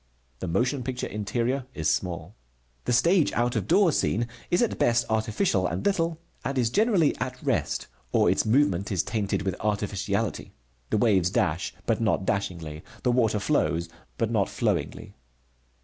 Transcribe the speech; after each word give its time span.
The 0.39 0.47
motion 0.47 0.81
picture 0.83 1.05
interior 1.05 1.67
is 1.75 1.87
small. 1.87 2.33
The 2.85 2.91
stage 2.91 3.31
out 3.33 3.55
of 3.55 3.67
door 3.67 3.91
scene 3.91 4.27
is 4.49 4.63
at 4.63 4.79
best 4.79 5.05
artificial 5.11 5.67
and 5.67 5.85
little 5.85 6.19
and 6.43 6.57
is 6.57 6.71
generally 6.71 7.15
at 7.19 7.39
rest, 7.43 7.85
or 8.11 8.27
its 8.27 8.43
movement 8.43 8.91
is 8.91 9.03
tainted 9.03 9.43
with 9.43 9.53
artificiality. 9.59 10.53
The 10.89 10.97
waves 10.97 11.29
dash, 11.29 11.75
but 11.85 12.01
not 12.01 12.25
dashingly, 12.25 12.81
the 13.03 13.11
water 13.11 13.39
flows, 13.39 13.89
but 14.17 14.31
not 14.31 14.49
flowingly. 14.49 15.13